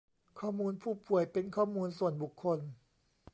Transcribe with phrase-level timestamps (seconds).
[0.39, 2.59] ข้อมูลผู้ป่วยเป็นข้อมูลส่วนบุคคล